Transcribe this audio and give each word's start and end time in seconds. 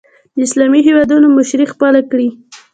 د 0.35 0.37
اسلامي 0.47 0.79
هېوادونو 0.87 1.27
مشري 1.37 1.65
خپله 1.73 1.99
کړي 2.11 2.27